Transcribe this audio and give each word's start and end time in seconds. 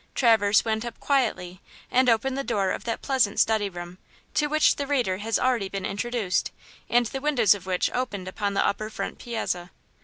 Traverse 0.15 0.65
went 0.65 0.83
up 0.83 0.99
quietly 0.99 1.61
and 1.91 2.09
opened 2.09 2.35
the 2.35 2.43
door 2.43 2.71
of 2.71 2.85
that 2.85 3.03
pleasant 3.03 3.39
study 3.39 3.69
room, 3.69 3.99
to 4.33 4.47
which 4.47 4.77
the 4.77 4.87
reader 4.87 5.17
has 5.19 5.37
already 5.37 5.69
been 5.69 5.85
introduced, 5.85 6.49
and 6.89 7.05
the 7.05 7.21
windows 7.21 7.53
of 7.53 7.67
which 7.67 7.91
opened 7.91 8.27
upon 8.27 8.55
the 8.55 8.65
upper 8.65 8.89
front 8.89 9.19
piazza. 9.19 9.69